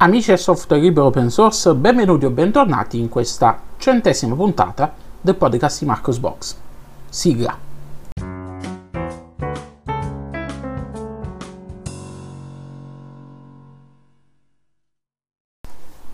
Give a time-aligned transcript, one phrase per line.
[0.00, 5.80] Amici del software libero open source, benvenuti o bentornati in questa centesima puntata del podcast
[5.80, 6.56] di Marcos Box.
[7.08, 7.58] Sigla.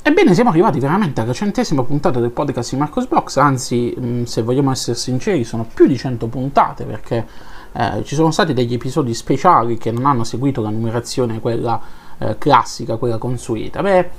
[0.03, 4.41] Ebbene, siamo arrivati veramente alla centesima puntata del podcast di Marcos Box, anzi, mm, se
[4.41, 7.27] vogliamo essere sinceri, sono più di 100 puntate perché
[7.73, 12.39] eh, ci sono stati degli episodi speciali che non hanno seguito la numerazione quella eh,
[12.39, 13.83] classica, quella consueta.
[13.83, 14.11] Beh,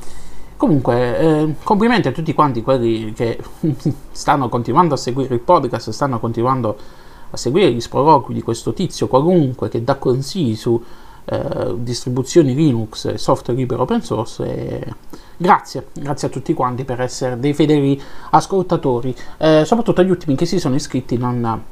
[0.58, 3.40] comunque, eh, complimenti a tutti quanti quelli che
[4.12, 6.78] stanno continuando a seguire il podcast, stanno continuando
[7.32, 10.82] a seguire gli sproloqui di questo tizio qualunque che dà consigli su
[11.26, 14.44] eh, distribuzioni Linux e software libero open source.
[14.46, 14.94] E
[15.38, 20.46] grazie, grazie a tutti quanti per essere dei fedeli ascoltatori, eh, soprattutto agli ultimi che
[20.46, 21.64] si sono iscritti non,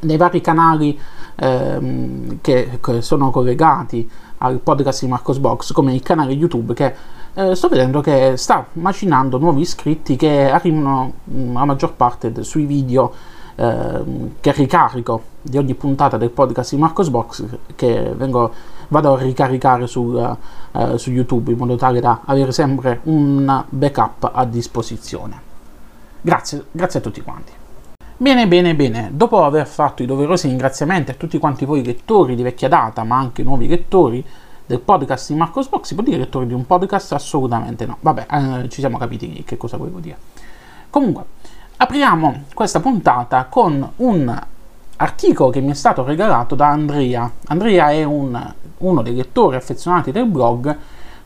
[0.00, 0.98] nei vari canali
[1.36, 4.08] ehm, che, che sono collegati
[4.44, 6.94] al podcast di Marcos Box come il canale YouTube che
[7.34, 12.30] eh, sto vedendo che sta macinando nuovi iscritti che arrivano mh, mm, la maggior parte
[12.30, 13.12] de- sui video
[13.56, 14.02] eh,
[14.40, 18.52] che ricarico di ogni puntata del podcast di Marcos Box che vengo,
[18.88, 20.36] vado a ricaricare sul,
[20.72, 25.40] eh, su YouTube in modo tale da avere sempre un backup a disposizione.
[26.20, 27.52] Grazie, grazie a tutti quanti.
[28.16, 32.42] Bene, bene, bene, dopo aver fatto i doverosi ringraziamenti a tutti quanti voi lettori di
[32.42, 34.24] vecchia data, ma anche nuovi lettori
[34.66, 37.12] del podcast di Marcos Box, si può dire lettori di un podcast?
[37.12, 37.98] Assolutamente no.
[38.00, 40.16] Vabbè, eh, ci siamo capiti che cosa volevo dire.
[40.90, 41.24] Comunque,
[41.76, 44.42] apriamo questa puntata con un
[44.96, 47.30] articolo che mi è stato regalato da Andrea.
[47.46, 50.76] Andrea è un, uno dei lettori affezionati del blog,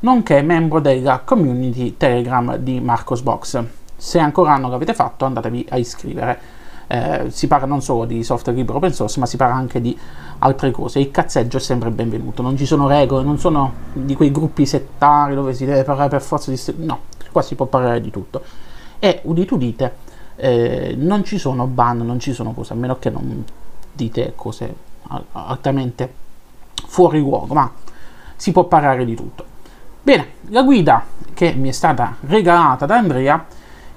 [0.00, 3.62] nonché membro della community Telegram di Marcos Box.
[3.96, 6.40] Se ancora non l'avete fatto, andatevi a iscrivere
[6.88, 9.96] eh, si parla non solo di software libero open source, ma si parla anche di
[10.40, 10.98] altre cose.
[10.98, 15.34] Il cazzeggio è sempre benvenuto, non ci sono regole, non sono di quei gruppi settari
[15.34, 16.60] dove si deve parlare per forza di...
[16.84, 18.42] No, qua si può parlare di tutto.
[18.98, 19.94] E udite udite,
[20.36, 23.44] eh, non ci sono ban, non ci sono cose, a meno che non
[23.92, 24.86] dite cose
[25.32, 26.12] altamente
[26.86, 27.70] fuori luogo, ma
[28.34, 29.44] si può parlare di tutto.
[30.02, 33.46] Bene, la guida che mi è stata regalata da Andrea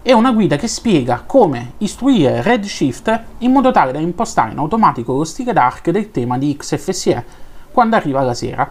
[0.03, 5.13] è una guida che spiega come istruire Redshift in modo tale da impostare in automatico
[5.13, 7.23] lo stile dark del tema di XFCE
[7.71, 8.69] quando arriva la sera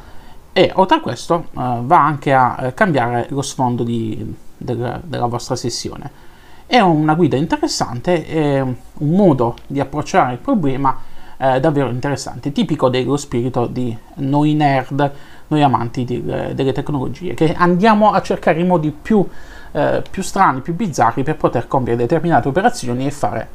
[0.53, 5.27] e oltre a questo eh, va anche a eh, cambiare lo sfondo di, del, della
[5.27, 6.29] vostra sessione.
[6.67, 10.99] È una guida interessante, è un modo di approcciare il problema
[11.37, 15.13] eh, davvero interessante, tipico dello spirito di noi nerd,
[15.51, 19.27] noi amanti di, delle tecnologie, che andiamo a cercare i modi più
[19.73, 23.49] eh, più strani, più bizzarri per poter compiere determinate operazioni e fare,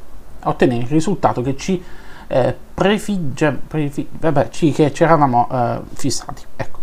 [0.43, 1.83] ottenere il risultato che ci
[2.27, 6.43] eh, prefigge, prefi, vabbè, ci, che ci eravamo eh, fissati.
[6.55, 6.79] Ecco.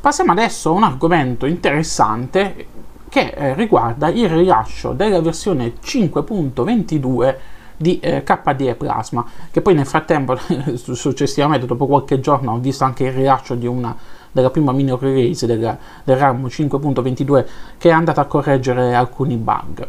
[0.00, 2.66] Passiamo adesso a un argomento interessante
[3.08, 7.36] che eh, riguarda il rilascio della versione 5.22
[7.78, 10.36] di eh, KDE Plasma, che poi nel frattempo,
[10.74, 13.96] successivamente, dopo qualche giorno, ho visto anche il rilascio di una
[14.30, 17.46] della prima mini release del, del RAM 5.22
[17.78, 19.88] che è andata a correggere alcuni bug.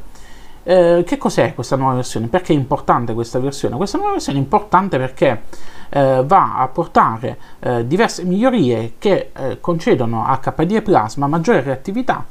[0.64, 2.28] Eh, che cos'è questa nuova versione?
[2.28, 3.76] Perché è importante questa versione?
[3.76, 5.44] Questa nuova versione è importante perché
[5.90, 12.26] eh, va a portare eh, diverse migliorie che eh, concedono a KDE Plasma maggiore reattività,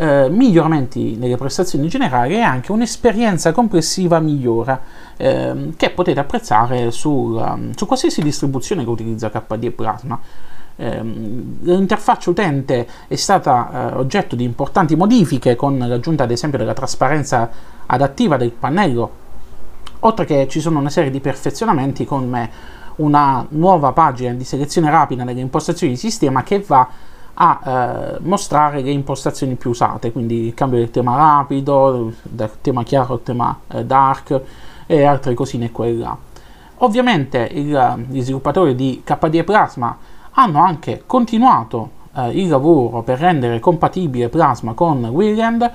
[0.00, 4.80] eh, miglioramenti nelle prestazioni generali e anche un'esperienza complessiva migliore
[5.18, 10.18] ehm, che potete apprezzare su, um, su qualsiasi distribuzione che utilizza KDE Plasma.
[10.76, 16.72] Ehm, l'interfaccia utente è stata eh, oggetto di importanti modifiche con l'aggiunta ad esempio della
[16.72, 17.50] trasparenza
[17.84, 19.10] adattiva del pannello,
[19.98, 25.24] oltre che ci sono una serie di perfezionamenti come una nuova pagina di selezione rapida
[25.24, 26.88] nelle impostazioni di sistema che va
[27.42, 32.82] a eh, mostrare le impostazioni più usate, quindi il cambio del tema rapido, dal tema
[32.82, 34.40] chiaro al tema eh, dark
[34.86, 36.16] e altre cosine qua e là.
[36.82, 39.96] Ovviamente il, gli sviluppatori di KDE Plasma
[40.32, 45.70] hanno anche continuato eh, il lavoro per rendere compatibile Plasma con Wayland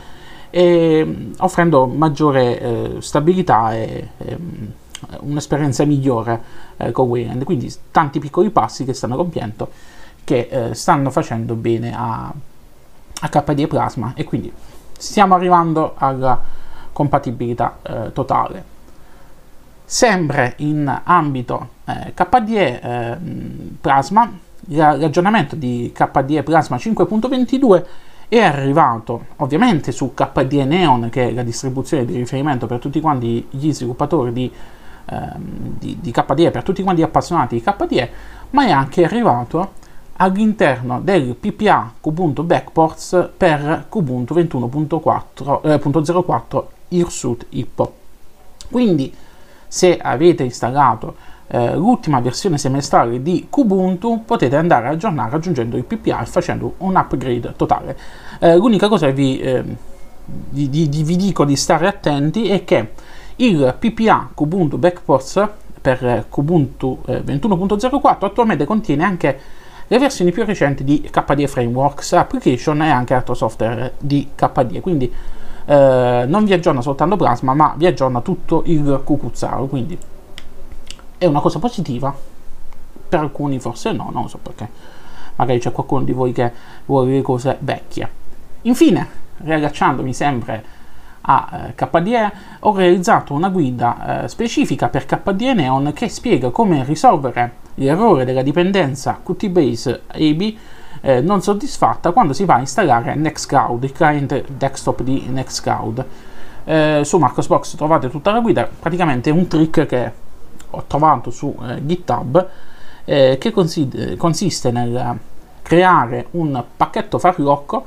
[0.52, 4.38] e, offrendo maggiore eh, stabilità e, e
[5.22, 6.42] un'esperienza migliore
[6.78, 7.44] eh, con Wayland.
[7.44, 9.70] Quindi tanti piccoli passi che stanno compiendo
[10.26, 12.34] che eh, stanno facendo bene a,
[13.22, 14.52] a KDE Plasma e quindi
[14.98, 16.38] stiamo arrivando alla
[16.92, 18.74] compatibilità eh, totale.
[19.86, 23.18] Sempre in ambito eh, KDE eh,
[23.80, 27.86] Plasma l'aggiornamento di KDE Plasma 5.22
[28.28, 33.46] è arrivato ovviamente su KDE Neon, che è la distribuzione di riferimento per tutti quanti
[33.52, 34.52] gli sviluppatori di,
[35.06, 38.10] ehm, di, di KDE, per tutti quanti gli appassionati di KDE,
[38.52, 39.84] ma è anche arrivato
[40.18, 47.94] all'interno del PPA Kubuntu Backports per Kubuntu 21.04 eh, Hirsute Hippo.
[48.70, 49.14] Quindi
[49.68, 51.16] se avete installato
[51.48, 56.76] eh, l'ultima versione semestrale di Kubuntu potete andare a aggiornare aggiungendo il PPA e facendo
[56.78, 57.98] un upgrade totale.
[58.40, 59.64] Eh, l'unica cosa che vi, eh,
[60.26, 62.92] vi, vi, vi, dico di stare attenti è che
[63.38, 65.48] il PPA Kubuntu Backports
[65.82, 69.40] per Kubuntu 21.04 eh, attualmente contiene anche
[69.88, 74.82] le versioni più recenti di KDE Frameworks Application e anche altro software di KDE.
[74.82, 75.12] Quindi
[75.66, 79.66] eh, non vi aggiorna soltanto Plasma, ma vi aggiorna tutto il cucuzzaro.
[79.66, 79.98] Quindi
[81.18, 82.14] è una cosa positiva.
[83.08, 84.68] Per alcuni forse no, non so perché.
[85.36, 86.52] Magari c'è qualcuno di voi che
[86.86, 88.10] vuole le cose vecchie.
[88.64, 90.64] Infine, riallacciandomi sempre
[91.26, 96.84] a eh, KDE, ho realizzato una guida eh, specifica per KDE Neon che spiega come
[96.84, 100.54] risolvere l'errore della dipendenza QT-Base AB
[101.02, 106.06] eh, non soddisfatta quando si va a installare Nextcloud, il client desktop di Nextcloud.
[106.64, 110.12] Eh, su Marcosbox trovate tutta la guida, praticamente un trick che
[110.72, 112.50] ho trovato su eh, GitHub
[113.06, 115.18] eh, che consi- consiste nel
[115.62, 117.86] creare un pacchetto farlocco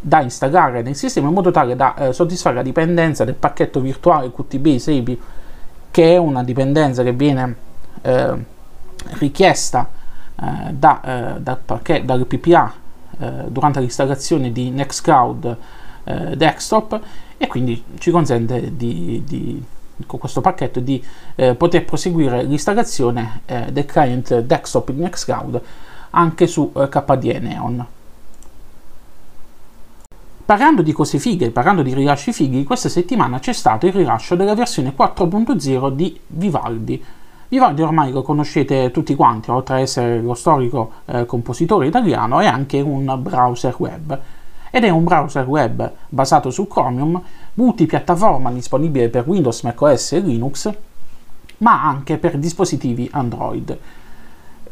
[0.00, 4.30] da installare nel sistema in modo tale da eh, soddisfare la dipendenza del pacchetto virtuale
[4.32, 5.20] QTBase API
[5.90, 7.56] che è una dipendenza che viene
[8.02, 8.44] eh,
[9.18, 9.90] richiesta
[10.40, 11.00] eh, da,
[11.36, 12.72] eh, dal, pacchetto, dal PPA
[13.18, 15.56] eh, durante l'installazione di Nextcloud
[16.04, 17.00] eh, Desktop
[17.36, 19.64] e quindi ci consente di, di
[20.06, 21.04] con questo pacchetto di
[21.56, 23.40] poter proseguire l'installazione
[23.72, 25.60] del client desktop di Nextcloud
[26.10, 27.86] anche su KDE Neon.
[30.48, 34.54] Parlando di cose fighe, parlando di rilasci fighi, questa settimana c'è stato il rilascio della
[34.54, 37.04] versione 4.0 di Vivaldi.
[37.48, 42.46] Vivaldi ormai lo conoscete tutti quanti, oltre ad essere lo storico eh, compositore italiano, è
[42.46, 44.18] anche un browser web.
[44.70, 47.20] Ed è un browser web basato su Chromium,
[47.52, 50.72] multipiattaforma disponibile per Windows, macOS e Linux,
[51.58, 53.78] ma anche per dispositivi Android.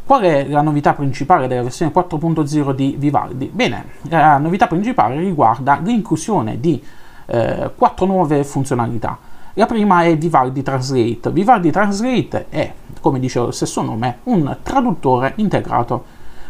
[0.07, 3.51] Qual è la novità principale della versione 4.0 di Vivaldi?
[3.53, 6.81] Bene, la novità principale riguarda l'inclusione di
[7.27, 9.19] eh, quattro nuove funzionalità.
[9.55, 11.33] La prima è Vivaldi Translate.
[11.33, 16.05] Vivaldi Translate è, come dice lo stesso nome, un traduttore integrato.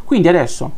[0.04, 0.70] Quindi adesso,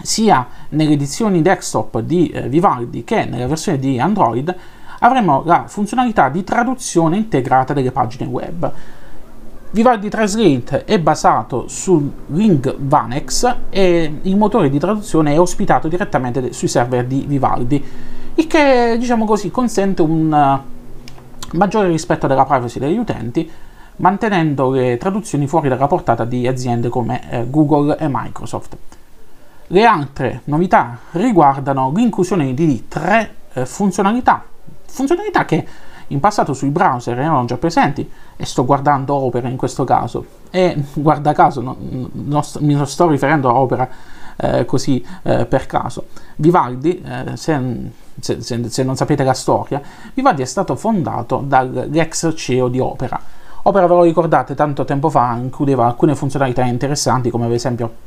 [0.00, 4.56] sia nelle edizioni desktop di eh, Vivaldi che nella versione di Android,
[5.00, 8.72] avremo la funzionalità di traduzione integrata delle pagine web.
[9.70, 16.54] Vivaldi Translate è basato su Ring Vanex e il motore di traduzione è ospitato direttamente
[16.54, 17.84] sui server di Vivaldi,
[18.34, 23.50] il che diciamo così consente un uh, maggiore rispetto della privacy degli utenti,
[23.96, 28.76] mantenendo le traduzioni fuori dalla portata di aziende come eh, Google e Microsoft.
[29.66, 34.42] Le altre novità riguardano l'inclusione di tre eh, funzionalità,
[34.86, 35.66] funzionalità che
[36.08, 40.24] in passato sui browser erano già presenti e sto guardando Opera in questo caso.
[40.50, 43.88] E guarda caso non sto, mi sto riferendo a Opera
[44.36, 46.06] eh, così eh, per caso.
[46.36, 47.90] Vivaldi eh, se,
[48.20, 49.80] se, se, non sapete la storia
[50.14, 53.20] Vivaldi è stato fondato dall'ex CEO di Opera.
[53.62, 58.06] Opera ve lo ricordate tanto tempo fa includeva alcune funzionalità interessanti come ad esempio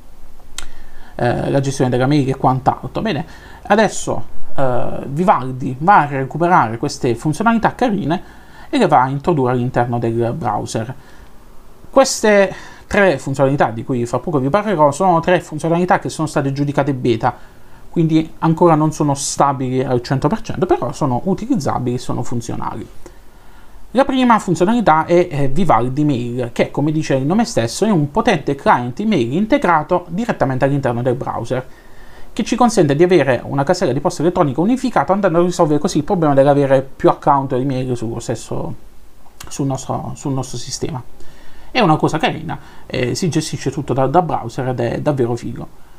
[1.16, 3.02] eh, la gestione della mail e quant'altro.
[3.02, 3.26] Bene
[3.64, 8.24] adesso uh, Vivaldi va a recuperare queste funzionalità carine
[8.70, 10.94] e le va a introdurre all'interno del browser.
[11.90, 12.54] Queste
[12.88, 16.94] tre funzionalità di cui fra poco vi parlerò sono tre funzionalità che sono state giudicate
[16.94, 17.36] beta,
[17.90, 22.88] quindi ancora non sono stabili al 100%, però sono utilizzabili, sono funzionali.
[23.92, 28.56] La prima funzionalità è Vivaldi Mail, che come dice il nome stesso è un potente
[28.56, 31.66] client email integrato direttamente all'interno del browser
[32.34, 35.98] che ci consente di avere una casella di posta elettronica unificata andando a risolvere così
[35.98, 38.10] il problema dell'avere più account di mail sul,
[39.66, 41.02] nostro, sul nostro sistema.
[41.72, 45.90] È una cosa carina, eh, si gestisce tutto da, da, browser ed è davvero figo.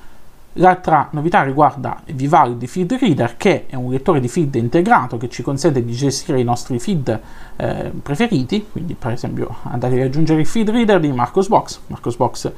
[0.57, 5.43] L'altra novità riguarda Vivaldi Feed Reader, che è un lettore di feed integrato che ci
[5.43, 7.21] consente di gestire i nostri feed
[7.57, 11.81] eh, preferiti, quindi per esempio andate ad aggiungere il feed reader di Marcosbox.
[11.87, 12.53] Marcosbox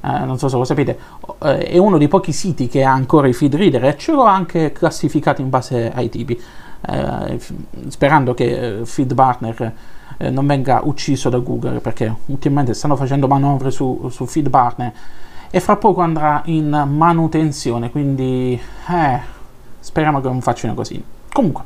[0.00, 0.98] eh, non so se lo sapete,
[1.42, 4.24] eh, è uno dei pochi siti che ha ancora i feed reader e ce l'ho
[4.24, 6.40] anche classificato in base ai tipi,
[6.88, 7.40] eh,
[7.88, 9.74] sperando che eh, Feed Partner
[10.18, 14.92] non venga ucciso da Google perché ultimamente stanno facendo manovre su, su Feed Partner
[15.48, 18.60] e fra poco andrà in manutenzione, quindi
[19.78, 21.00] speriamo che non facciano così.
[21.32, 21.62] Comunque,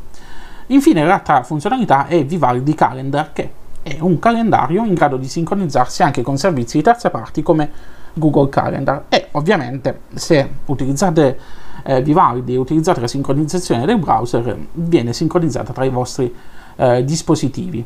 [0.66, 6.22] infine l'altra funzionalità è Vivaldi Calendar che è un calendario in grado di sincronizzarsi anche
[6.22, 7.70] con servizi di terze parti come
[8.14, 11.38] Google Calendar e ovviamente se utilizzate
[11.84, 16.32] eh, Vivaldi e utilizzate la sincronizzazione del browser viene sincronizzata tra i vostri
[16.76, 17.84] eh, dispositivi.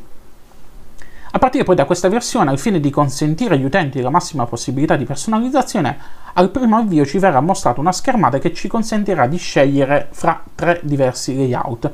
[1.36, 4.96] A partire poi da questa versione, al fine di consentire agli utenti la massima possibilità
[4.96, 5.98] di personalizzazione,
[6.32, 10.80] al primo avvio ci verrà mostrata una schermata che ci consentirà di scegliere fra tre
[10.82, 11.90] diversi layout.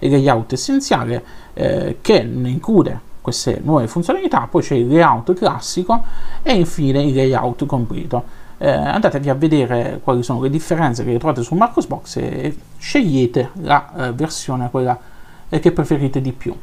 [0.00, 1.24] Il layout essenziale
[1.54, 6.04] eh, che include queste nuove funzionalità, poi c'è il layout classico
[6.42, 8.40] e infine il layout completo.
[8.58, 14.08] Eh, andatevi a vedere quali sono le differenze che trovate su Marcosbox e scegliete la
[14.08, 14.98] eh, versione quella
[15.48, 16.54] eh, che preferite di più.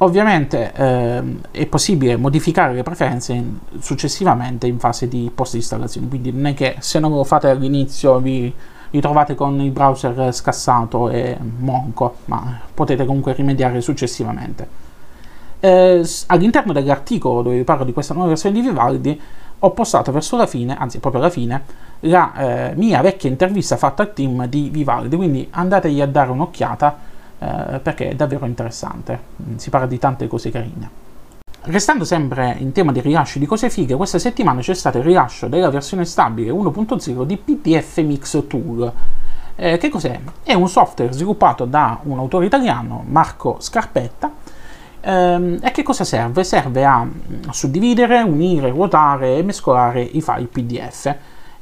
[0.00, 6.30] Ovviamente eh, è possibile modificare le preferenze in, successivamente in fase di post installazione, quindi
[6.30, 8.54] non è che se non lo fate all'inizio vi
[8.90, 14.86] ritrovate con il browser scassato e monco, ma potete comunque rimediare successivamente.
[15.60, 19.20] Eh, all'interno dell'articolo dove vi parlo di questa nuova versione di Vivaldi
[19.60, 21.62] ho postato verso la fine, anzi proprio alla fine,
[22.00, 26.96] la eh, mia vecchia intervista fatta al team di Vivaldi, quindi andategli a dare un'occhiata
[27.38, 31.06] eh, perché è davvero interessante, mm, si parla di tante cose carine.
[31.62, 35.48] Restando sempre in tema di rilascio di cose fighe, questa settimana c'è stato il rilascio
[35.48, 38.92] della versione stabile 1.0 di PDF Mix Tool.
[39.56, 40.20] Eh, che cos'è?
[40.44, 44.30] È un software sviluppato da un autore italiano, Marco Scarpetta,
[45.08, 46.44] ehm, e che cosa serve?
[46.44, 51.16] Serve a mm, suddividere, unire, ruotare e mescolare i file PDF.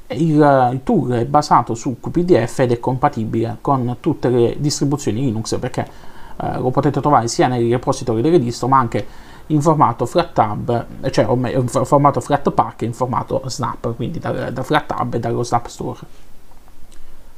[0.08, 5.58] Il, il, tool è basato su QPDF ed è compatibile con tutte le distribuzioni Linux
[5.58, 5.88] perché
[6.40, 9.04] eh, lo potete trovare sia nei repository delle distro ma anche
[9.48, 15.14] in formato FlatTab, cioè in formato Flatpak e in formato Snap, quindi da, da FlatTab
[15.14, 16.00] e dallo Snap Store.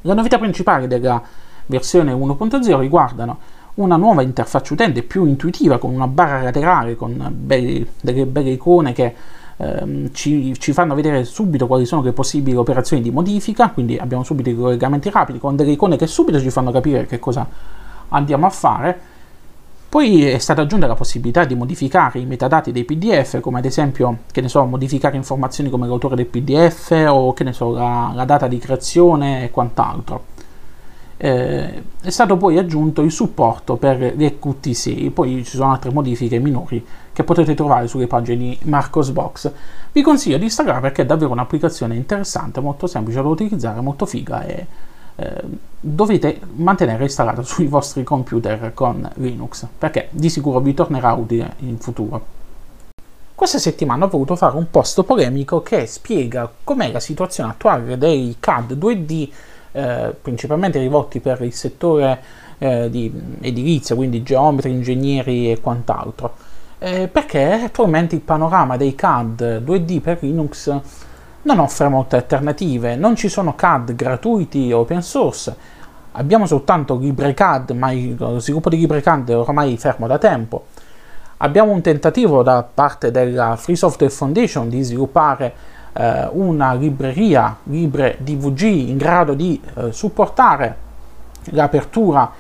[0.03, 1.21] La novità principale della
[1.67, 3.39] versione 1.0 riguardano
[3.79, 8.93] una nuova interfaccia utente più intuitiva con una barra laterale con belli, delle belle icone
[8.93, 9.15] che
[9.57, 13.71] ehm, ci, ci, fanno vedere subito quali sono le possibili operazioni di modifica.
[13.71, 17.19] Quindi abbiamo subito i collegamenti rapidi con delle icone che subito ci fanno capire che
[17.19, 17.47] cosa
[18.09, 19.01] andiamo a fare.
[19.89, 24.19] Poi è stata aggiunta la possibilità di modificare i metadati dei PDF, come ad esempio,
[24.31, 28.25] che ne so, modificare informazioni come l'autore del PDF o che ne so, la, la
[28.27, 30.37] data di creazione e quant'altro
[31.21, 36.39] eh, è stato poi aggiunto il supporto per le QT6, poi ci sono altre modifiche
[36.39, 39.51] minori che potete trovare sulle pagine di Marcosbox.
[39.91, 44.45] Vi consiglio di installare perché è davvero un'applicazione interessante, molto semplice da utilizzare, molto figa
[44.45, 44.67] e
[45.17, 45.43] eh,
[45.81, 51.79] dovete mantenere installata sui vostri computer con Linux perché di sicuro vi tornerà utile in
[51.79, 52.37] futuro.
[53.35, 58.37] Questa settimana ho voluto fare un post polemico che spiega com'è la situazione attuale dei
[58.39, 59.29] CAD 2D
[59.73, 62.21] eh, principalmente rivolti per il settore
[62.59, 66.35] eh, di edilizia, quindi geometri, ingegneri e quant'altro.
[66.79, 70.81] Eh, perché attualmente il panorama dei CAD 2D per Linux
[71.43, 75.57] non offre molte alternative, non ci sono CAD gratuiti open source,
[76.13, 80.67] abbiamo soltanto LibreCAD, ma lo sviluppo di LibreCAD è ormai fermo da tempo.
[81.39, 85.55] Abbiamo un tentativo da parte della Free Software Foundation di sviluppare
[85.93, 90.87] eh, una libreria libre DVG in grado di eh, supportare
[91.51, 92.31] l'apertura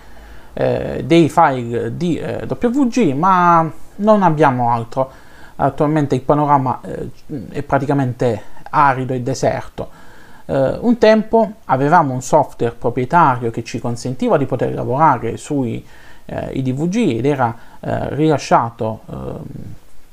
[0.52, 5.10] eh, dei file di eh, WG, ma non abbiamo altro.
[5.56, 7.10] Attualmente il panorama eh,
[7.50, 10.06] è praticamente arido e deserto.
[10.48, 15.84] Uh, un tempo avevamo un software proprietario che ci consentiva di poter lavorare sui
[16.24, 19.42] uh, DVG ed era uh, rilasciato ehm,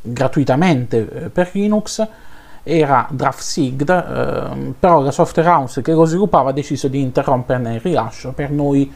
[0.02, 2.06] gratuitamente per Linux
[2.68, 7.80] era DraftSig, eh, però la software house che lo sviluppava ha deciso di interromperne il
[7.80, 8.92] rilascio per noi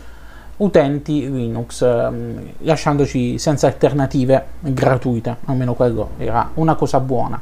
[0.57, 7.39] utenti Linux, eh, lasciandoci senza alternative gratuite, almeno quello era una cosa buona.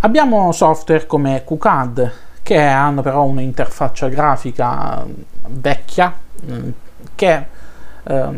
[0.00, 2.12] Abbiamo software come QCAD
[2.44, 5.04] che hanno però un'interfaccia grafica
[5.48, 6.14] vecchia
[6.48, 6.68] mm,
[7.16, 7.46] che
[8.04, 8.28] eh,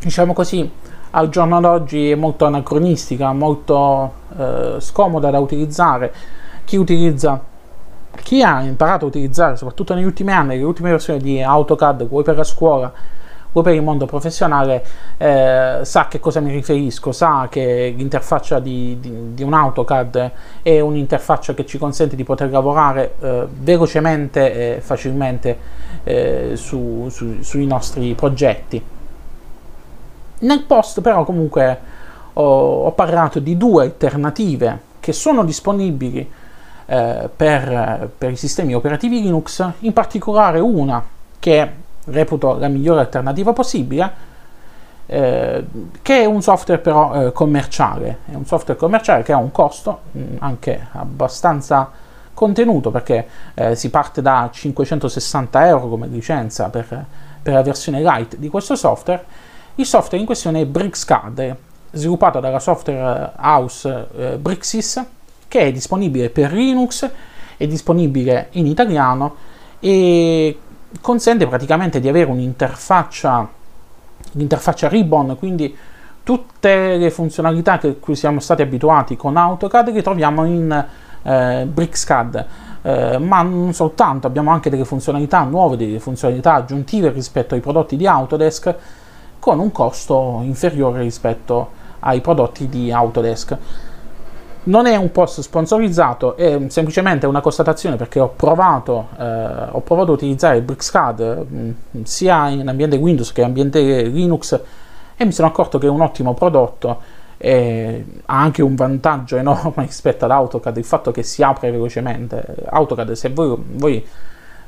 [0.00, 0.68] diciamo così
[1.10, 6.12] al giorno d'oggi è molto anacronistica, molto eh, scomoda da utilizzare.
[6.64, 7.40] Chi utilizza
[8.22, 12.24] chi ha imparato a utilizzare, soprattutto negli ultimi anni, le ultime versioni di AutoCAD, vuoi
[12.24, 12.92] per la scuola,
[13.52, 14.84] vuoi per il mondo professionale,
[15.16, 20.30] eh, sa che cosa mi riferisco, sa che l'interfaccia di, di, di, un AutoCAD
[20.62, 25.56] è un'interfaccia che ci consente di poter lavorare eh, velocemente e facilmente
[26.04, 28.96] eh, su, su, sui nostri progetti.
[30.40, 31.80] Nel post però comunque
[32.34, 36.30] ho, ho parlato di due alternative che sono disponibili
[36.86, 41.02] eh, per, per, i sistemi operativi Linux, in particolare una
[41.38, 41.72] che
[42.04, 44.26] reputo la migliore alternativa possibile
[45.10, 45.64] eh,
[46.02, 50.00] che è un software però eh, commerciale, è un software commerciale che ha un costo
[50.12, 51.90] mh, mm, anche abbastanza
[52.34, 57.06] contenuto perché eh, si parte da 560 euro come licenza per,
[57.42, 59.24] per, la versione light di questo software.
[59.78, 61.56] Il software in questione è BricsCAD,
[61.92, 65.00] sviluppato dalla software house eh, Brixis,
[65.46, 67.08] che è disponibile per Linux,
[67.56, 69.36] è disponibile in italiano
[69.78, 70.58] e
[71.00, 73.48] consente praticamente di avere un'interfaccia
[74.32, 75.76] l'interfaccia Ribbon, quindi
[76.24, 80.86] tutte le funzionalità a cui siamo stati abituati con AutoCAD che troviamo in
[81.22, 82.46] eh, BricsCAD.
[82.82, 87.96] Eh, ma non soltanto, abbiamo anche delle funzionalità nuove, delle funzionalità aggiuntive rispetto ai prodotti
[87.96, 88.74] di Autodesk
[89.38, 93.56] con un costo inferiore rispetto ai prodotti di Autodesk.
[94.64, 99.24] Non è un post sponsorizzato, è semplicemente una constatazione perché ho provato, eh,
[99.70, 104.60] ho provato a utilizzare BricsCAD mh, mm, sia in ambiente Windows che in ambiente Linux
[105.16, 107.00] e mi sono accorto che è un ottimo prodotto
[107.38, 112.44] e ha anche un vantaggio enorme rispetto ad AutoCAD, il fatto che si apre velocemente.
[112.68, 114.06] AutoCAD, se voi, voi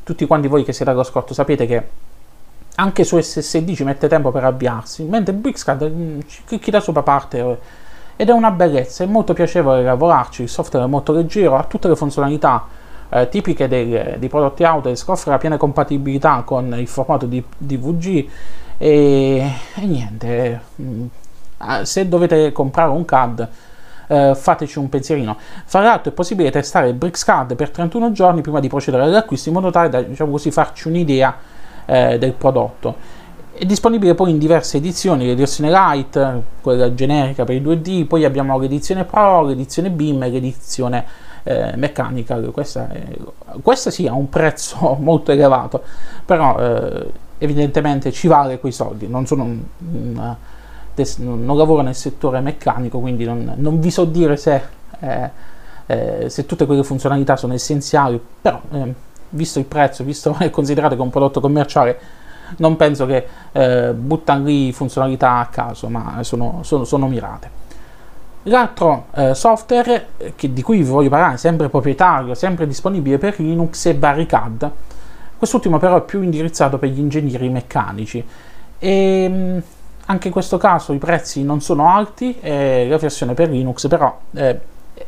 [0.02, 1.82] tutti quanti voi che siete allo scorto sapete che
[2.76, 7.58] anche su SSD ci mette tempo per avviarsi, mentre BricsCAD mm, clicchi da sopra parte
[8.16, 11.88] ed è una bellezza, è molto piacevole lavorarci, il software è molto leggero, ha tutte
[11.88, 12.66] le funzionalità
[13.08, 18.28] eh, tipiche dei, dei, prodotti Autodesk, offre la piena compatibilità con il formato di DVG
[18.76, 21.06] e, e niente, mm,
[21.58, 23.48] ah, se dovete comprare un CAD
[24.10, 25.36] eh, fateci un pensierino.
[25.64, 29.70] Fra l'altro è possibile testare BricsCAD per 31 giorni prima di procedere all'acquisto in modo
[29.70, 31.34] tale da diciamo così, farci un'idea
[31.90, 33.18] eh, del prodotto.
[33.52, 38.58] È disponibile poi in diverse edizioni, l'edizione light, quella generica per i 2D, poi abbiamo
[38.58, 41.04] l'edizione Pro, l'edizione BIM e l'edizione
[41.42, 42.50] eh, mechanical.
[42.52, 43.02] Questa, è,
[43.60, 45.82] questa sì ha un prezzo molto elevato,
[46.24, 49.08] però eh, evidentemente ci vale quei soldi.
[49.08, 50.36] Non, sono un, un,
[51.16, 54.62] non lavoro nel settore meccanico, quindi non, non vi so dire se,
[55.00, 55.30] eh,
[55.86, 58.94] eh se, tutte quelle funzionalità sono essenziali, però eh,
[59.30, 61.98] visto il prezzo, visto che è considerato che un prodotto commerciale,
[62.56, 67.58] non penso che eh, buttano lì funzionalità a caso, ma sono, sono, sono mirate.
[68.44, 73.38] L'altro eh, software eh, che, di cui vi voglio parlare, sempre proprietario, sempre disponibile per
[73.38, 74.70] Linux, è Barricad.
[75.36, 78.24] Quest'ultimo però è più indirizzato per gli ingegneri meccanici.
[78.78, 79.62] E, ehm,
[80.06, 84.18] anche in questo caso i prezzi non sono alti, eh, la versione per Linux però
[84.32, 84.58] eh,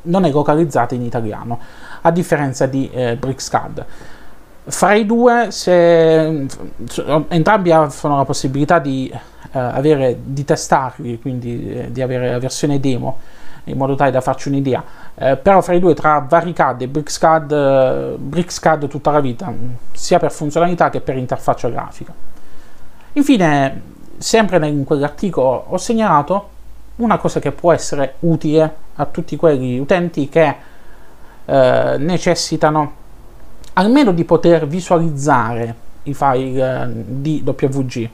[0.03, 1.59] non è localizzata in italiano,
[2.03, 3.85] a differenza di eh, BricsCAD.
[4.65, 6.47] Fra i due, se,
[7.29, 12.79] entrambi offrono la possibilità di, eh, avere, di testarli, quindi eh, di avere la versione
[12.79, 13.19] demo,
[13.65, 14.85] in modo tale da farci un'idea.
[15.17, 19.53] Eh, però fra i due, tra Varicad e BricsCAD, eh, BricsCAD tutta la vita,
[19.93, 22.15] sia per funzionalità che per interfaccia grafica.
[23.15, 23.83] Infine,
[24.19, 26.49] sempre in quell'articolo ho segnalato
[26.97, 30.55] una cosa che può essere utile a tutti quegli utenti che
[31.45, 33.01] eh, necessitano
[33.75, 38.09] almeno di poter visualizzare i file eh, di WG.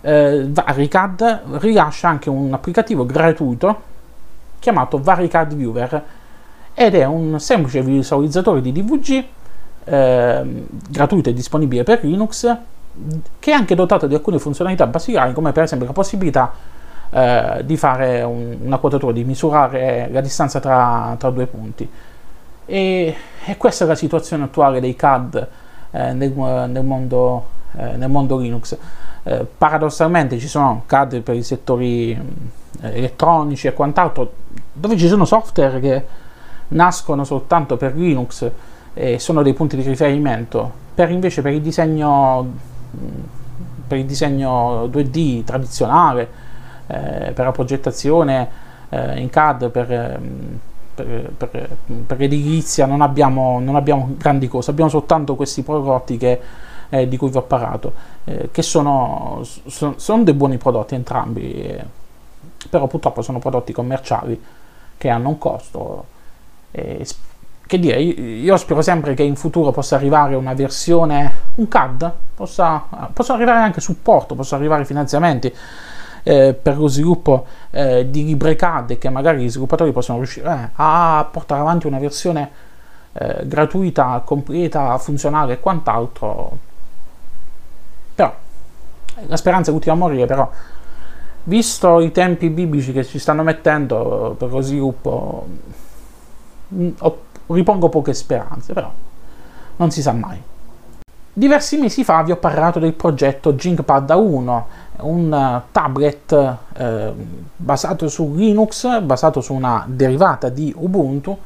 [0.00, 3.90] Eh, Varicad rilascia anche un applicativo gratuito
[4.58, 6.04] chiamato Varicad Viewer
[6.74, 9.24] ed è un semplice visualizzatore di DVG
[9.84, 12.56] eh, gratuito e disponibile per Linux
[13.38, 16.52] che è anche dotato di alcune funzionalità basilari come per esempio la possibilità
[17.10, 21.88] eh, di fare un, una quadratura, di misurare la distanza tra, tra due punti.
[22.64, 25.48] E, e, questa è la situazione attuale dei CAD
[25.90, 27.46] eh, nel, nel, mondo,
[27.76, 28.76] eh, nel, mondo, Linux.
[29.24, 32.18] Eh, paradossalmente ci sono CAD per i settori eh,
[32.80, 34.32] elettronici e quant'altro,
[34.72, 36.04] dove ci sono software che
[36.68, 38.50] nascono soltanto per Linux
[38.94, 42.70] e sono dei punti di riferimento, per invece per il disegno
[43.92, 46.28] per il disegno 2D tradizionale,
[46.86, 48.48] eh, per la progettazione
[48.88, 50.58] eh, in CAD, per, ehm,
[50.94, 51.76] per, per,
[52.06, 56.40] per l'edilizia non abbiamo, non abbiamo, grandi cose, abbiamo soltanto questi prodotti che,
[56.88, 57.92] eh, di cui vi ho parlato,
[58.24, 61.84] eh, che sono, sono, sono, dei buoni prodotti entrambi, eh,
[62.68, 64.40] però purtroppo sono prodotti commerciali
[64.96, 66.04] che hanno un costo.
[66.70, 67.06] E,
[67.66, 72.84] che dire, io spero sempre che in futuro possa arrivare una versione, un CAD, possa,
[73.12, 75.50] possa arrivare anche supporto, possa arrivare finanziamenti
[76.22, 80.68] eh, per lo sviluppo eh, di libre CAD che magari gli sviluppatori possano riuscire eh,
[80.74, 82.50] a portare avanti una versione
[83.12, 86.58] eh, gratuita, completa, funzionale e quant'altro.
[88.14, 88.34] Però
[89.26, 90.50] la speranza è utile a morire, però
[91.44, 95.46] visto i tempi biblici che ci stanno mettendo per lo sviluppo,
[96.98, 98.90] ho ripongo poche speranze, però
[99.76, 100.40] non si sa mai.
[101.34, 104.62] Diversi mesi fa vi ho parlato del progetto GinkPad A1,
[104.98, 107.12] un tablet eh,
[107.56, 111.38] basato su Linux, basato su una derivata di Ubuntu,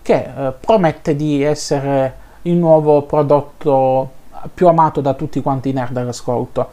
[0.00, 4.10] che eh, promette di essere il nuovo prodotto
[4.54, 6.70] più amato da tutti quanti i nerd all'ascolto.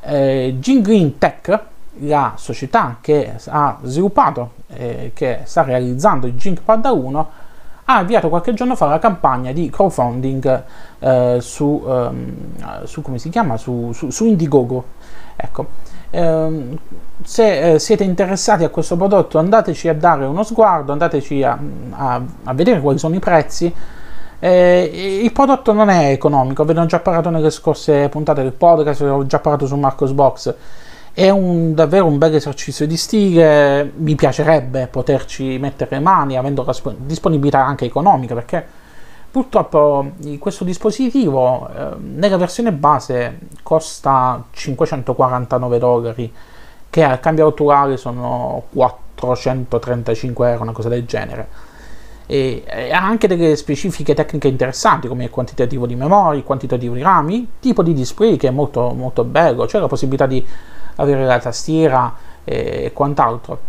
[0.00, 1.60] Eh, Green Tech,
[2.00, 7.24] la società che ha sviluppato e che sta realizzando il GinkPad A1,
[7.90, 10.64] ha avviato qualche giorno fa la campagna di crowdfunding
[11.00, 12.34] eh, su, um,
[12.84, 13.56] su, come si chiama?
[13.56, 14.84] Su, su, su Indiegogo.
[15.34, 15.66] Ecco.
[16.10, 16.78] Eh,
[17.22, 21.58] se eh, siete interessati a questo prodotto andateci a dare uno sguardo, andateci a,
[21.90, 23.74] a, a vedere quali sono i prezzi.
[24.38, 28.52] Eh, il prodotto non è economico, ve ne ho già parlato nelle scorse puntate del
[28.52, 30.54] podcast, ho già parlato su Marcos Box
[31.20, 36.74] è un, davvero un bel esercizio di stile, mi piacerebbe poterci mettere mani avendo la
[36.96, 38.64] disponibilità anche economica perché
[39.30, 46.32] purtroppo questo dispositivo eh, nella versione base costa 549 dollari
[46.88, 51.48] che al cambio autorale sono 435 euro, una cosa del genere.
[52.24, 57.02] E ha anche delle specifiche tecniche interessanti come il quantitativo di memoria, il quantitativo di
[57.02, 60.42] rami, tipo di display che è molto, molto bello, c'è la possibilità di
[60.96, 63.68] avere la tastiera e quant'altro.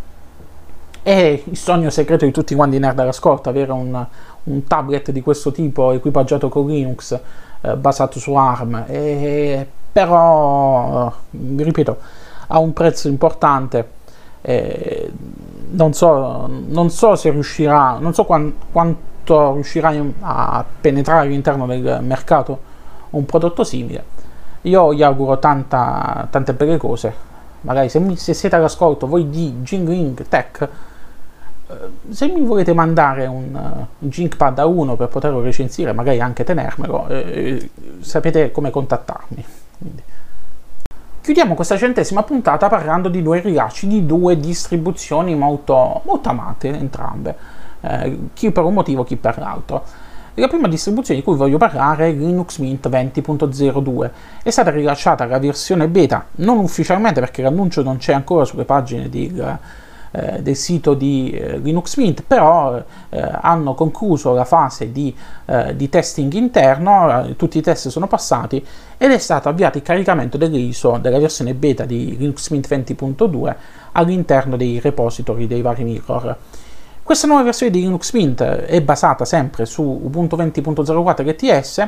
[1.04, 4.06] È il sogno segreto di tutti quanti i nerd alla scorta, avere un,
[4.44, 7.20] un, tablet di questo tipo equipaggiato con Linux
[7.62, 11.98] eh, basato su ARM, e, però, vi ripeto,
[12.48, 14.00] ha un prezzo importante.
[14.42, 15.12] Eh,
[15.72, 22.00] non, so, non so se riuscirà, non so quant, quanto riuscirà a penetrare all'interno del
[22.02, 22.70] mercato
[23.12, 24.21] un prodotto simile
[24.62, 27.30] io gli auguro tanta, tante belle cose.
[27.62, 30.70] Magari se, mi, se siete all'ascolto voi di Jingling Tech,
[31.68, 31.76] eh,
[32.10, 37.70] se mi volete mandare un, Jinkpad a 1 per poterlo recensire, magari anche tenermelo, eh,
[38.02, 39.46] sapete come contattarmi.
[39.78, 40.04] Quindi.
[41.22, 47.36] Chiudiamo questa centesima puntata parlando di due rilasci di due distribuzioni molto, molto amate entrambe,
[47.82, 49.84] eh, chi per un motivo, chi per l'altro.
[50.36, 54.10] La prima distribuzione di cui voglio parlare è Linux Mint 20.02.
[54.42, 59.10] È stata rilasciata la versione beta, non ufficialmente perché l'annuncio non c'è ancora sulle pagine
[59.10, 59.30] di,
[60.12, 65.14] eh, del sito di eh, Linux Mint, però eh, hanno concluso la fase di,
[65.48, 68.66] eh, di testing interno, eh, tutti i test sono passati
[68.98, 73.56] ed è stato avviato il caricamento dell'ISO della versione beta di Linux Mint 20.2
[73.92, 76.38] all'interno dei repository dei vari mirror.
[77.12, 81.88] Questa nuova versione di Linux Mint è basata sempre su Ubuntu 20.04 LTS,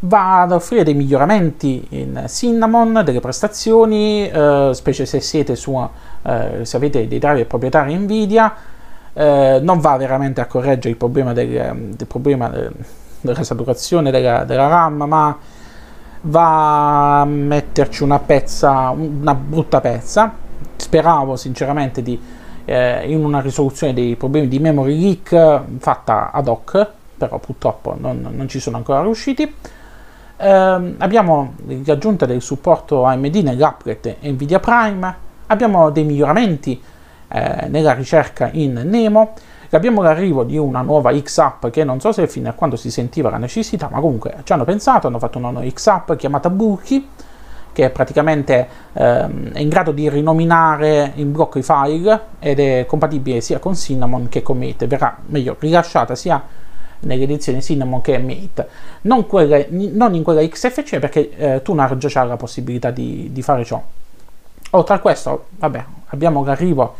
[0.00, 5.80] va ad offrire dei miglioramenti in Cinnamon, delle prestazioni, eh, specie se siete su,
[6.22, 8.52] eh, se avete dei driver proprietari Nvidia,
[9.12, 12.52] eh, non va veramente a correggere il problema, del, del problema
[13.20, 15.38] della saturazione della, della, RAM, ma
[16.22, 20.34] va a metterci una pezza, una brutta pezza.
[20.74, 22.20] Speravo sinceramente di
[22.64, 28.28] eh, in una risoluzione dei problemi di memory leak fatta ad hoc, però purtroppo non,
[28.30, 29.54] non ci sono ancora riusciti.
[30.36, 35.14] Eh, abbiamo l'aggiunta del supporto AMD nell'upgrade Nvidia Prime,
[35.46, 36.80] abbiamo dei miglioramenti
[37.28, 39.34] eh, nella ricerca in Nemo,
[39.70, 43.30] abbiamo l'arrivo di una nuova X-App che non so se fino a quando si sentiva
[43.30, 47.08] la necessità, ma comunque ci hanno pensato, hanno fatto una nuova X-App chiamata Burki,
[47.72, 53.40] che praticamente ehm, è in grado di rinominare in blocco i file ed è compatibile
[53.40, 56.42] sia con Cinnamon che con Mate, verrà meglio rilasciata sia
[57.00, 58.68] nelle edizioni Cinnamon che Mate,
[59.02, 63.42] non, quelle, non in quella XFC perché eh, Tunar già ha la possibilità di, di
[63.42, 63.82] fare ciò.
[64.72, 66.94] Oltre a questo, vabbè, abbiamo l'arrivo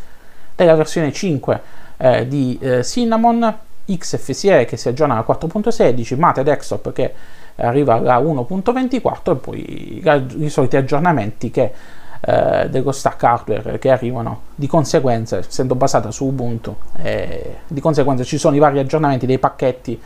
[0.55, 1.61] della versione 5
[1.97, 7.13] eh, di eh, Cinnamon, XFCE che si aggiorna a 4.16, Mate Desktop che
[7.55, 10.03] arriva alla 1.24 e poi
[10.43, 11.73] i soliti aggiornamenti che,
[12.21, 14.41] eh, dello stack hardware che arrivano.
[14.55, 19.39] Di conseguenza essendo basata su Ubuntu eh, di conseguenza ci sono i vari aggiornamenti dei
[19.39, 19.99] pacchetti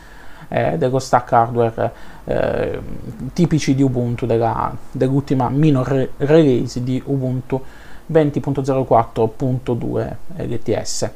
[0.48, 1.92] eh, dello stack hardware
[2.24, 2.80] eh,
[3.32, 7.62] tipici di Ubuntu della, dell'ultima minor re- release di Ubuntu
[8.12, 11.10] 20.04.2 LTS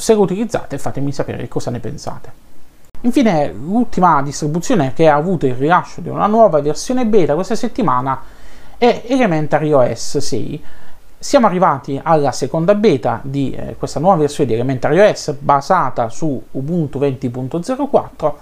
[0.00, 2.46] se lo utilizzate fatemi sapere cosa ne pensate
[3.02, 8.20] Infine, l'ultima distribuzione che ha avuto il rilascio di una nuova versione beta questa settimana
[8.76, 10.64] è Elementary OS 6.
[11.16, 16.42] Siamo arrivati alla seconda beta di eh, questa nuova versione di Elementary OS basata su
[16.50, 18.32] Ubuntu 20.04.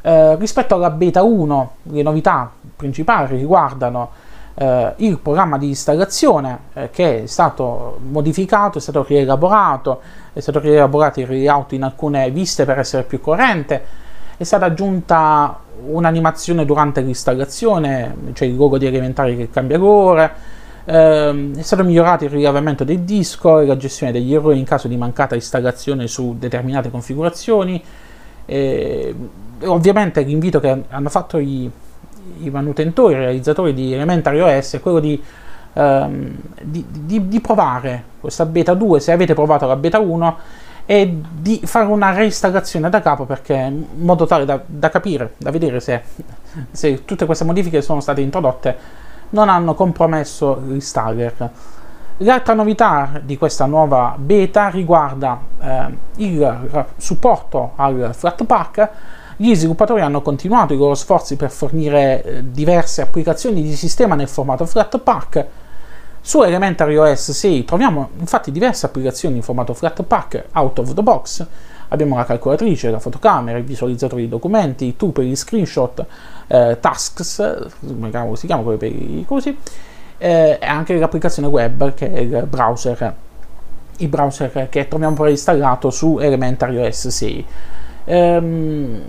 [0.00, 4.10] Eh, rispetto alla beta 1, le novità principali riguardano
[4.54, 10.00] eh, il programma di installazione eh, che è stato modificato, è stato rielaborato,
[10.32, 14.02] è stato rielaborato il layout in alcune viste per essere più corrente
[14.36, 20.32] è stata aggiunta un'animazione durante l'installazione, cioè il logo di elementari che cambia colore,
[20.84, 24.88] eh, è stato migliorato il rilevamento del disco e la gestione degli errori in caso
[24.88, 27.82] di mancata installazione su determinate configurazioni.
[28.46, 29.14] E,
[29.64, 31.70] ovviamente l'invito che hanno fatto i,
[32.40, 35.22] i manutentori, i realizzatori di Elementary OS è quello di,
[35.72, 40.36] ehm, di, di, di, provare questa beta 2 se avete provato la beta 1
[40.86, 45.50] e di fare una reinstallazione da capo perché in modo tale da, da capire, da
[45.50, 46.02] vedere se,
[46.70, 51.50] se, tutte queste modifiche sono state introdotte non hanno compromesso l'installer.
[52.18, 58.90] L'altra novità di questa nuova beta riguarda eh, il supporto al Flatpak
[59.36, 64.28] gli sviluppatori hanno continuato i loro sforzi per fornire eh, diverse applicazioni di sistema nel
[64.28, 65.46] formato Flatpak.
[66.20, 71.46] Su Elementary OS 6 troviamo infatti diverse applicazioni in formato Flatpak out of the box.
[71.88, 76.04] Abbiamo la calcolatrice, la fotocamera, il visualizzatore di documenti, i tool per gli screenshot,
[76.46, 79.56] eh, tasks, come si chiama quello per i cosi,
[80.18, 83.14] eh, e anche l'applicazione web che è il browser,
[83.98, 87.46] il browser che troviamo preinstallato su Elementary OS 6.
[88.04, 89.02] Ehm,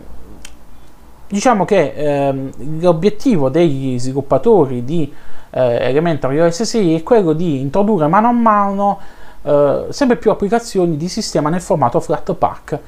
[1.27, 5.11] diciamo che ehm, l'obiettivo degli sviluppatori di
[5.51, 8.99] eh, Elementary OS 6 è quello di introdurre mano a mano
[9.41, 12.79] eh, sempre più applicazioni di sistema nel formato Flatpak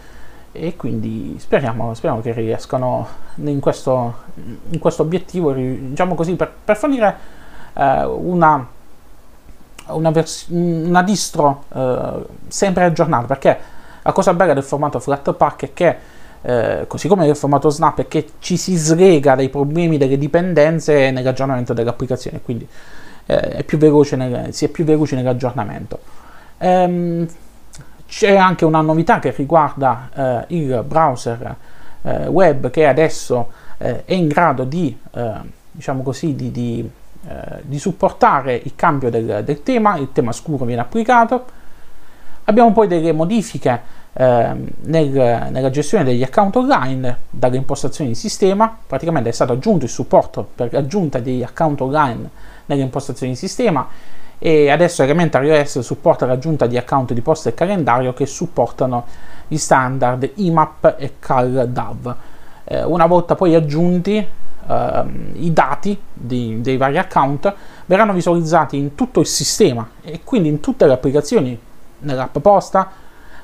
[0.51, 4.13] e quindi speriamo, speriamo che riescano in questo,
[4.69, 7.15] in questo obiettivo, diciamo così, per, per fornire
[7.73, 8.65] eh, una,
[9.87, 13.59] una, vers- una distro eh, sempre aggiornata, perché
[14.01, 15.97] la cosa bella del formato Flatpak è che
[16.47, 21.11] eh, così come nel formato Snap, è che ci si slega dai problemi delle dipendenze
[21.11, 22.65] nell'aggiornamento dell'applicazione, quindi
[23.25, 25.99] eh, è più veloce nel, si è più veloci nell'aggiornamento.
[26.59, 27.27] Ehm,
[28.07, 30.09] c'è anche una novità che riguarda
[30.47, 31.55] eh, il browser
[32.03, 34.97] eh, web che adesso eh, è in grado di,
[35.69, 36.89] diciamo così, di, di,
[37.63, 41.45] di supportare il cambio del, del tema, il tema scuro viene applicato.
[42.45, 49.29] Abbiamo poi delle modifiche nel, nella gestione degli account online dalle impostazioni di sistema, praticamente
[49.29, 52.29] è stato aggiunto il supporto per l'aggiunta degli account online
[52.65, 53.87] nelle impostazioni di sistema
[54.39, 59.05] e adesso Elementary OS supporta l'aggiunta di account di posta e calendario che supportano
[59.47, 62.15] gli standard IMAP e CalDAV.
[62.63, 65.03] Eh, una volta poi aggiunti eh,
[65.33, 67.53] i dati di, dei vari account
[67.85, 71.59] verranno visualizzati in tutto il sistema e quindi in tutte le applicazioni,
[71.99, 72.91] nell'app posta,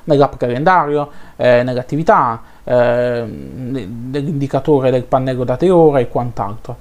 [0.04, 6.76] nell'app calendario, eh, nell'attività, eh, nell'indicatore del pannello date ore e quant'altro.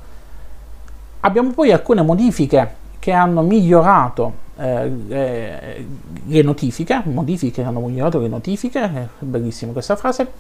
[1.22, 5.86] Abbiamo poi alcune modifiche che hanno migliorato eh,
[6.26, 10.32] le notifiche, modifiche che hanno migliorato le notifiche, è bellissima questa frase,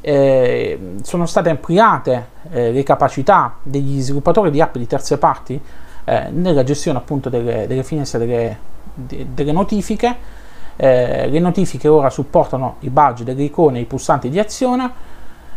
[0.00, 5.60] eh, sono state ampliate eh, le capacità degli sviluppatori di app di terze parti
[6.04, 8.58] eh, nella gestione appunto delle, delle finestre delle,
[8.94, 10.38] de, delle notifiche,
[10.82, 14.90] eh, le notifiche ora supportano i badge delle icone e i pulsanti di azione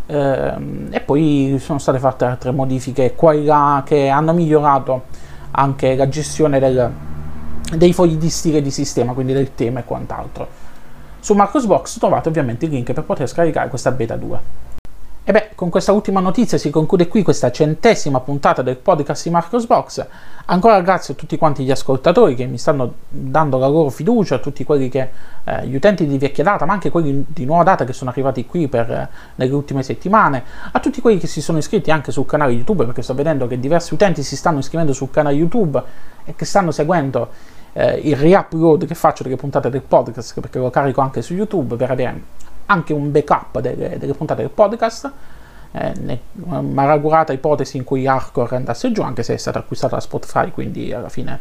[0.06, 0.54] eh,
[0.90, 5.04] e poi sono state fatte altre modifiche qua e là che hanno migliorato
[5.52, 6.92] anche la gestione del,
[7.74, 10.46] dei fogli di stile di sistema, quindi del tema e quant'altro.
[11.22, 14.83] Su Marcosbox trovate ovviamente il link per poter scaricare questa beta 2.
[15.26, 19.30] E beh, con questa ultima notizia si conclude qui questa centesima puntata del podcast di
[19.30, 20.06] Marcos Box.
[20.48, 24.40] Ancora grazie a tutti quanti gli ascoltatori che mi stanno dando la loro fiducia, a
[24.40, 25.10] tutti quelli che,
[25.46, 28.46] eh, gli utenti di vecchia data, ma anche quelli di nuova data che sono arrivati
[28.46, 32.26] qui per, eh, nelle ultime settimane, a tutti quelli che si sono iscritti anche sul
[32.26, 35.82] canale YouTube, perché sto vedendo che diversi utenti si stanno iscrivendo sul canale YouTube
[36.26, 37.30] e che stanno seguendo
[37.72, 41.78] eh, il re-upload che faccio delle puntate del podcast, perché lo carico anche su YouTube
[41.78, 42.22] per avere
[42.66, 45.12] anche un backup delle, delle puntate del podcast.
[45.72, 50.52] Eh, malaugurata ipotesi in cui Hardcore andasse giù, anche se è stata acquistata da Spotify,
[50.52, 51.40] quindi alla fine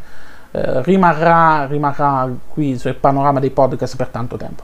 [0.53, 4.63] eh, rimarrà, rimarrà qui sul panorama dei podcast per tanto tempo.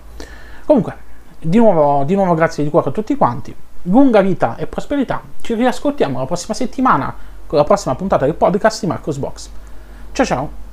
[0.64, 1.06] Comunque,
[1.38, 5.54] di nuovo, di nuovo grazie di cuore a tutti quanti, lunga vita e prosperità, ci
[5.54, 7.14] riascoltiamo la prossima settimana
[7.46, 9.48] con la prossima puntata del podcast di Marcos Box.
[10.12, 10.67] Ciao ciao!